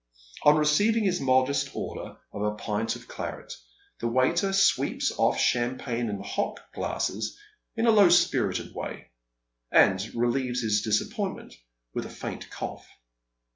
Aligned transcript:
On 0.41 0.57
receiving 0.57 1.03
his 1.03 1.21
modest 1.21 1.75
order 1.75 2.17
of 2.33 2.41
a 2.41 2.55
pint 2.55 2.95
of 2.95 3.07
claret, 3.07 3.53
the 3.99 4.07
waiter 4.07 4.51
sweeps 4.51 5.11
ofE 5.11 5.37
champagne 5.37 6.09
and 6.09 6.25
hock 6.25 6.73
glasses 6.73 7.37
in 7.75 7.85
a 7.85 7.91
low 7.91 8.09
spirited 8.09 8.73
way, 8.73 9.11
and 9.71 9.99
raMeves 10.15 10.61
his 10.61 10.81
disappointment 10.81 11.53
with 11.93 12.07
a 12.07 12.09
faint 12.09 12.49
cough. 12.49 12.87